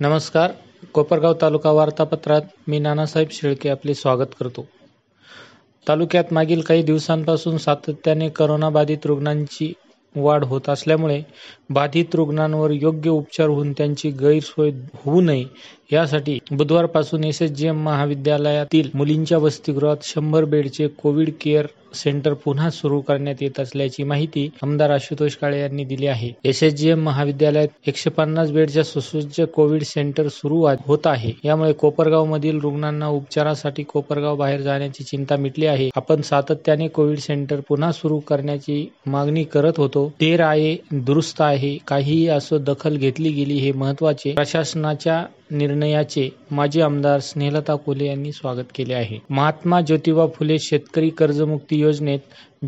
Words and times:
नमस्कार. 0.00 0.52
कोपरगाव 0.94 1.32
तालुका 1.40 1.70
वार्तापत्रात 1.70 2.42
मी 2.68 2.78
नानासाहेब 2.78 3.28
शेळके 3.30 3.68
आपले 3.68 3.94
स्वागत 3.94 4.34
करतो. 4.38 4.64
तालुक्यात 5.86 6.32
मागील 6.32 6.60
काही 6.60 6.82
दिवसांपासून 6.82 7.56
सातत्याने 7.56 8.28
करोनाबाधित 8.28 9.06
रुग्णांची 9.06 9.72
वाढ 10.14 10.44
होत 10.44 10.68
असल्यामुळे 10.68 11.20
बाधित 11.70 12.14
रुग्णांवर 12.14 12.70
योग्य 12.70 13.10
उपचार 13.10 13.48
होऊन 13.48 13.72
त्यांची 13.72 14.10
गैरसोय 14.10 14.70
होऊ 14.94 15.20
नये 15.20 15.44
यासाठी 15.92 16.38
बुधवारपासून 16.50 17.24
एस 17.24 17.42
एस 17.42 17.50
जी 17.50 17.66
एम 17.66 17.82
महाविद्यालयातील 17.84 18.90
मुलींच्या 18.94 19.38
वसतिगृहात 19.38 19.96
शंभर 20.04 20.44
बेडचे 20.44 20.86
कोविड 20.88 21.30
केअर 21.40 21.66
सेंटर 21.94 22.32
पुन्हा 22.34 22.68
सुरू 22.70 23.00
करण्यात 23.00 23.42
येत 23.42 23.58
असल्याची 23.60 24.02
माहिती 24.02 24.48
आमदार 24.62 24.90
आशुतोष 24.90 25.34
काळे 25.36 25.60
यांनी 25.60 25.84
दिली 25.84 26.06
आहे. 26.06 26.30
एसएसजीएम 26.44 27.02
महाविद्यालयात 27.04 27.88
एकशे 27.88 28.10
पन्नास 28.10 28.50
बेडच्या 28.50 28.84
सुसज्ज 28.84 29.40
कोविड 29.54 29.82
सेंटर 29.82 30.28
सुरू 30.28 30.60
होत 30.86 31.06
आहे. 31.06 31.32
यामुळे 31.44 31.72
कोपरगाव 31.72 32.24
मधील 32.24 32.60
रुग्णांना 32.60 33.08
उपचारासाठी 33.08 33.82
कोपरगाव 33.82 34.36
बाहेर 34.36 34.60
जाण्याची 34.60 35.04
चिंता 35.04 35.36
मिटली 35.36 35.66
आहे. 35.66 35.88
आपण 35.96 36.20
सातत्याने 36.20 36.88
कोविड 36.88 37.18
सेंटर 37.18 37.60
पुन्हा 37.68 37.90
सुरू 37.92 38.18
करण्याची 38.18 38.86
मागणी 39.06 39.44
करत 39.44 39.72
होतो. 39.76 40.08
तेर 40.20 40.40
आहे 40.40 40.76
दुरुस्त 40.92 41.40
आहे. 41.40 41.76
काहीही 41.88 42.26
असो 42.28 42.58
दखल 42.58 42.96
घेतली 42.96 43.32
गेली 43.32 43.54
हे 43.54 43.72
महत्त्वाचे 43.72 44.32
प्रशासनाच्या 44.32 45.24
निर्णयाचे 45.50 46.28
माजी 46.50 46.80
आमदार 46.80 47.18
स्नेहलता 47.18 47.74
कोले 47.74 48.06
यांनी 48.06 48.32
स्वागत 48.32 48.72
केले 48.74 48.94
आहे. 48.94 49.18
महात्मा 49.30 49.80
ज्योतिबा 49.80 50.26
फुले 50.26 50.58
शेतकरी 50.58 51.08
कर्जमुक्ती 51.08 51.80
योजनेत 51.80 52.18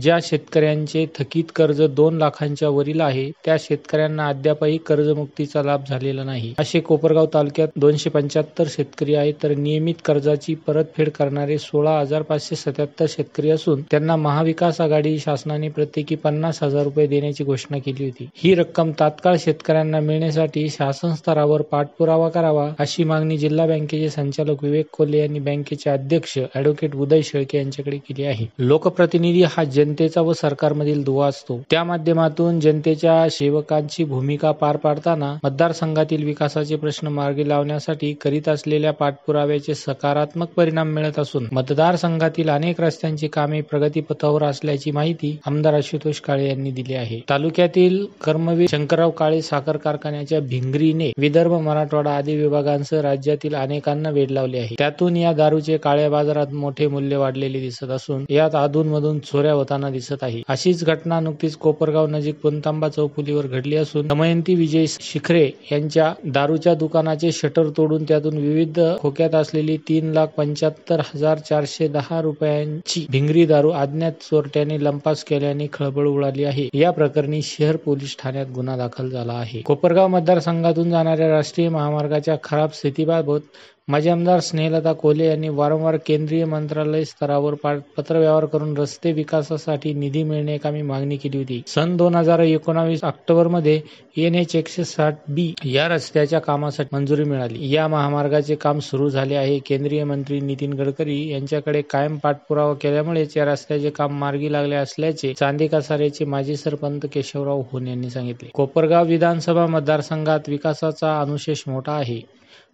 ज्या 0.01 0.17
शेतकऱ्यांचे 0.23 1.05
थकीत 1.19 1.45
कर्ज 1.57 1.81
दोन 1.83 2.17
लाखांच्या 2.19 2.69
वरील 2.69 3.01
आहे 3.01 3.31
त्या 3.45 3.57
शेतकऱ्यांना 3.61 4.27
अद्यापही 4.29 4.77
कर्जमुक्तीचा 4.79 5.63
लाभ 5.63 5.81
झालेला 5.89 6.25
नाही. 6.25 6.53
असे 6.59 6.81
कोपरगाव 6.81 7.27
तालुक्यात 7.35 7.69
दोनशे 7.77 8.11
पंच्याहत्तर 8.11 8.65
शेतकरी 8.69 9.15
आहेत 9.15 9.35
तर 9.43 9.55
नियमित 9.55 9.95
कर्जाची 10.05 10.55
परतफेड 10.67 11.09
करणारे 11.09 11.59
सोळा 11.59 11.99
हजार 11.99 12.23
पाचशे 12.23 12.57
सत्याहत्तर 12.57 13.07
शेतकरी 13.09 13.51
असून 13.51 13.83
त्यांना 13.91 14.17
महाविकास 14.17 14.81
आघाडी 14.81 15.19
शासनाने 15.19 15.69
प्रत्येकी 15.69 16.15
पन्नास 16.15 16.63
हजार 16.63 16.85
रुपये 16.85 17.07
देण्याची 17.07 17.45
घोषणा 17.45 17.79
केली 17.79 18.05
होती. 18.05 18.29
ही 18.37 18.55
रक्कम 18.55 18.91
तात्काळ 19.01 19.37
शेतकऱ्यांना 19.41 20.01
मिळण्यासाठी 20.01 20.69
शासन 20.69 21.15
स्तरावर 21.15 21.63
पाठपुरावा 21.63 22.29
करावा 22.29 22.69
अशी 22.79 23.05
मागणी 23.05 23.37
जिल्हा 23.39 23.67
बँकेचे 23.67 24.09
संचालक 24.11 24.63
विवेक 24.65 24.87
कोल्हे 24.93 25.21
यांनी 25.21 25.39
बँकेचे 25.39 25.91
अध्यक्ष 25.91 26.39
अॅडव्होकेट 26.39 26.95
उदय 26.95 27.23
शेळके 27.23 27.59
यांच्याकडे 27.59 27.97
केली 27.99 28.25
आहे. 28.25 28.47
लोकप्रतिनिधी 28.59 29.43
हा 29.43 29.65
जनतेचा 29.65 30.21
व 30.21 30.33
सरकारमधील 30.33 31.03
दुवा 31.05 31.27
असतो. 31.27 31.61
त्या 31.71 31.85
माध्यमातून 31.85 32.61
जनतेच्या 32.61 33.29
सेवकांची 33.31 34.05
भूमिका 34.05 34.51
पार 34.53 34.77
पाडताना 34.77 35.33
मतदारसंघातील 35.45 36.25
विकासाचे 36.25 36.77
प्रश्न 36.77 37.09
मार्गी 37.09 37.49
लावण्यासाठी 37.49 38.13
करीत 38.13 38.49
असलेल्या 38.49 38.93
पाठपुराव्याचे 38.93 39.75
सकारात्मक 39.75 40.49
परिणाम 40.57 40.89
मिळत 40.89 41.19
असून 41.19 41.47
मतदारसंघातील 41.53 42.49
अनेक 42.49 42.81
रस्त्यांची 42.81 43.29
कामे 43.29 43.61
प्रगतीपथावर 43.61 44.43
असल्याची 44.43 44.91
माहिती 44.91 45.37
आमदार 45.47 45.75
आशुतोष 45.75 46.21
काळे 46.21 46.49
यांनी 46.49 46.71
दिली 46.71 46.95
आहे. 46.95 47.21
तालुक्यातील 47.31 48.05
कर्मवीर 48.25 48.67
शंकरराव 48.71 49.11
काळे 49.11 49.41
साखर 49.43 49.77
कारखान्याच्या 49.77 50.41
भिंगरीने 50.41 51.11
विदर्भ 51.19 51.53
मराठवाडा 51.53 52.11
आदी 52.11 52.37
विभागांसह 52.63 53.01
राज्यातील 53.01 53.55
अनेकांना 53.55 54.11
वेड 54.11 54.31
लावले 54.31 54.59
आहे. 54.59 54.75
त्यातून 54.79 55.17
या 55.17 55.33
दारूचे 55.33 55.77
काळ्या 55.77 56.11
बाजारात 56.11 56.53
मोठे 56.53 56.87
मूल्य 56.87 57.17
वाढलेले 57.17 57.61
दिसत 57.61 57.91
असून 57.91 58.25
यात 58.31 58.55
अधूनमधून 58.55 59.19
चोऱ्या 59.19 59.53
होताना 59.53 59.91
दिसत 59.91 60.23
आहे. 60.23 60.43
अशीच 60.49 60.85
घटना 60.85 61.21
नुकतीच 61.21 61.57
कोपरगाव 61.57 62.07
नजीक 62.07 62.35
पुनतांबा 62.43 62.89
चौफुलीवर 62.89 63.47
घडली 63.47 63.77
असून 63.77 64.07
दमयंती 64.09 64.55
विजय 64.55 64.85
शिखरे 64.89 65.51
यांच्या 65.73 66.13
दारूच्या 66.25 66.75
दुकानाचे 66.75 67.33
शटर 67.33 67.69
तोडून 67.77 68.05
त्यातून 68.05 68.37
विविध 68.37 68.81
खोक्यात 69.01 69.35
असलेली 69.35 69.77
तीन 69.89 70.13
लाख 70.13 70.27
पंच्याहत्तर 70.27 71.01
हजार 71.15 71.39
चारशे 71.39 71.89
दहा 71.89 72.21
रुपयांची 72.21 73.07
भिंगरी 73.11 73.45
दारू 73.47 73.71
अज्ञात 73.71 74.13
चोरट्याने 74.21 74.83
लंपास 74.85 75.25
केल्याने 75.25 75.67
खळबळ 75.73 76.07
उडाली 76.07 76.45
आहे. 76.45 76.69
या 76.75 76.91
प्रकरणी 76.91 77.41
शहर 77.43 77.77
पोलीस 77.77 78.17
ठाण्यात 78.23 78.47
गुन्हा 78.55 78.77
दाखल 78.77 79.09
झाला 79.09 79.33
आहे. 79.33 79.61
कोपरगाव 79.61 80.09
मतदारसंघातून 80.09 80.91
जाणाऱ्या 80.91 81.29
राष्ट्रीय 81.29 81.69
महामार्गाच्या 81.69 82.35
खराब 82.53 82.71
स्थितीबाबत 82.71 83.41
माजी 83.89 84.09
आमदार 84.09 84.41
स्नेहलता 84.41 84.93
कोले 84.93 85.27
यांनी 85.27 85.49
वारंवार 85.49 85.97
केंद्रीय 86.07 86.45
मंत्रालय 86.45 87.05
स्तरावर 87.05 87.55
पत्रव्यवहार 87.97 88.45
करून 88.47 88.77
रस्ते 88.79 89.13
विकासासाठी 89.13 89.93
निधी 89.95 90.23
मिळण्याकामी 90.23 90.83
मागणी 90.83 91.17
केली 91.17 91.37
होती. 91.39 91.61
सन 91.67 91.97
दोन 91.97 92.15
हजार 92.15 92.41
एकोणावीस 92.41 93.05
ऑक्टोबरमध्ये 93.05 93.81
एन 94.17 94.35
एच 94.35 94.55
एकशे 94.57 94.85
साठ 94.85 95.19
बी 95.29 95.53
या 95.65 95.87
रस्त्याच्या 95.89 96.39
कामासाठी 96.41 96.95
मंजुरी 96.97 97.25
मिळाली. 97.25 97.71
या 97.75 97.87
महामार्गाचे 97.89 98.55
काम 98.55 98.79
सुरू 98.81 99.09
झाले 99.09 99.35
आहे. 99.35 99.59
केंद्रीय 99.59 100.05
मंत्री 100.05 100.41
नितीन 100.41 100.73
गडकरी 100.73 101.19
यांच्याकडे 101.31 101.83
कायम 101.83 102.17
पाठपुरावा 102.17 102.75
केल्यामुळेच 102.83 103.37
या 103.37 103.45
रस्त्याचे 103.45 103.91
काम 103.91 104.19
मार्गी 104.21 104.53
लागले 104.53 104.77
असल्याचे 104.77 105.33
चांदी 105.35 105.67
कसाऱ्याचे 105.67 106.25
माजी 106.25 106.57
सरपंच 106.57 107.07
केशवराव 107.13 107.63
होन 107.73 107.87
यांनी 107.87 108.11
सांगितले. 108.11 108.49
कोपरगाव 108.55 109.07
विधानसभा 109.07 109.67
मतदारसंघात 109.67 110.49
विकासाचा 110.49 111.19
अनुशेष 111.21 111.63
मोठा 111.67 111.93
आहे. 111.93 112.21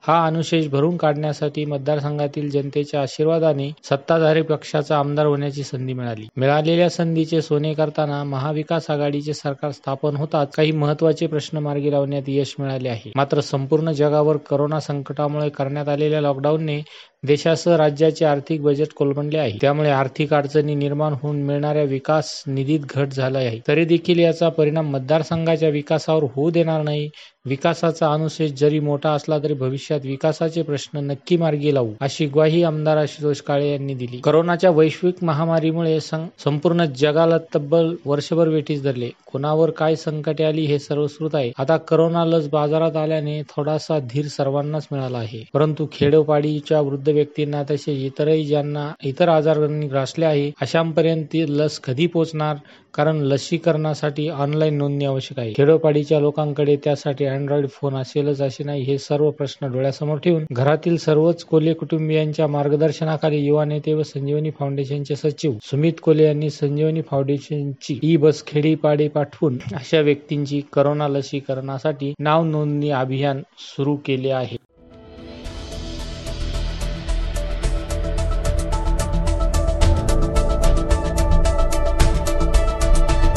हा 0.02 0.26
अनुशेष 0.26 0.66
भरून 0.66 0.96
काढण्यासाठी 0.96 1.64
मतदारसंघातील 1.64 2.50
जनतेच्या 2.50 3.00
आशीर्वादाने 3.00 3.70
सत्ताधारी 3.84 4.42
पक्षाचा 4.42 4.98
आमदार 4.98 5.26
होण्याची 5.26 5.62
संधी 5.62 5.92
मिळाली. 5.92 6.26
मिळालेल्या 6.36 6.88
संधीचे 6.90 7.42
सोने 7.42 7.74
करताना 7.74 8.22
महाविकास 8.24 8.90
आघाडीचे 8.90 9.34
सरकार 9.34 9.70
स्थापन 9.70 10.16
होताच 10.16 10.54
काही 10.54 10.72
महत्त्वाचे 10.72 11.26
प्रश्न 11.26 11.58
मार्गी 11.58 11.90
लावण्यात 11.90 12.28
यश 12.28 12.54
मिळाले 12.58 12.88
आहे. 12.88 13.12
मात्र 13.16 13.40
संपूर्ण 13.40 13.90
जगावर 13.90 14.36
करोना 14.36 14.80
संकटामुळे 14.80 15.48
करण्यात 15.48 15.88
आलेल्या 15.88 16.20
लॉकडाऊनने 16.20 16.82
देशासह 17.22 17.76
राज्याचे 17.76 18.24
आर्थिक 18.24 18.62
बजेट 18.62 18.92
कोलमडले 18.96 19.38
आहे. 19.38 19.56
त्यामुळे 19.60 19.90
आर्थिक 19.90 20.34
अडचणी 20.34 20.74
निर्माण 20.74 21.14
होऊन 21.22 21.42
मिळणाऱ्या 21.42 21.82
विकास 21.82 22.42
निधीत 22.46 22.80
घट 22.90 23.12
झाला 23.12 23.38
आहे. 23.38 23.58
तरी 23.68 23.84
देखील 23.84 24.18
याचा 24.18 24.48
परिणाम 24.48 24.90
मतदारसंघाच्या 24.90 25.68
विकासावर 25.68 26.24
होऊ 26.34 26.50
देणार 26.50 26.82
नाही. 26.82 27.08
विकासाचा 27.46 28.12
अनुशेष 28.12 28.50
जरी 28.52 28.78
मोठा 28.80 29.10
असला 29.10 29.38
तरी 29.38 29.54
भविष्यात 29.54 30.00
विकासाचे 30.04 30.62
प्रश्न 30.62 30.98
नक्की 31.00 31.36
मार्गी 31.36 31.74
लावू 31.74 31.92
अशी 32.00 32.26
ग्वाही 32.26 32.62
आमदार 32.62 32.96
आशुतोष 32.96 33.40
काळे 33.40 33.70
यांनी 33.70 33.94
दिली. 33.94 34.18
करोनाच्या 34.24 34.70
वैश्विक 34.70 35.22
महामारीमुळे 35.24 35.98
संपूर्ण 36.00 36.84
जगाला 36.96 37.38
तब्बल 37.54 37.94
वर्षभर 38.04 38.48
वेठीस 38.48 38.82
धरले. 38.82 39.08
कोणावर 39.32 39.70
काय 39.70 39.94
संकटे 39.96 40.44
आली 40.44 40.64
हे 40.66 40.78
सर्वश्रुत 40.78 41.34
आहे. 41.34 41.52
आता 41.58 41.76
करोना 41.76 42.24
लस 42.24 42.48
बाजारात 42.48 42.96
आल्याने 42.96 43.40
थोडासा 43.48 43.98
धीर 43.98 44.26
सर्वांनाच 44.26 44.86
मिळाला 44.92 45.18
आहे. 45.18 45.44
परंतु 45.54 45.86
खेडोपाडीच्या 45.92 46.80
वृद्ध 46.80 47.07
व्यक्तींना 47.12 47.62
तसे 47.70 47.92
इतरही 48.06 48.44
ज्यांना 48.44 48.90
इतर 49.04 49.28
आजारांनी 49.28 49.86
ग्रासले 49.86 50.24
आहे 50.24 50.50
अशांपर्यंत 50.60 51.36
लस 51.48 51.78
कधी 51.80 52.06
पोहोचणार 52.06 52.56
कारण 52.94 53.16
लसीकरणासाठी 53.22 54.28
ऑनलाईन 54.28 54.76
नोंदणी 54.78 55.04
आवश्यक 55.04 55.38
आहे. 55.38 55.52
खेडोपाडीच्या 55.56 56.20
लोकांकडे 56.20 56.76
त्यासाठी 56.76 57.24
अँड्रॉइड 57.24 57.66
फोन 57.70 57.96
असेलच 57.96 58.40
असे 58.40 58.64
नाही 58.64 58.82
हे 58.82 58.96
सर्व 58.98 59.30
प्रश्न 59.30 59.66
डोळ्यासमोर 59.72 60.18
ठेवून 60.18 60.44
घरातील 60.52 60.96
सर्वच 60.96 61.44
कोले 61.44 61.72
कुटुंबियांच्या 61.72 62.46
मार्गदर्शनाखाली 62.46 63.44
युवा 63.46 63.64
नेते 63.64 63.94
व 63.94 64.02
संजीवनी 64.02 64.50
फाउंडेशनचे 64.50 65.16
सचिव 65.16 65.52
सुमित 65.64 66.00
कोले 66.02 66.24
यांनी 66.24 66.50
संजीवनी 66.50 67.02
फाउंडेशनची 67.02 67.98
ई 68.02 68.16
बस 68.16 68.44
खेडीपाडे 68.46 69.08
पाठवून 69.08 69.58
अशा 69.74 70.00
व्यक्तींची 70.00 70.60
करोना 70.72 71.08
लसीकरणासाठी 71.08 72.12
नाव 72.18 72.44
नोंदणी 72.44 72.90
अभियान 72.90 73.42
सुरू 73.58 73.96
केले 73.96 74.30
आहे. 74.30 74.56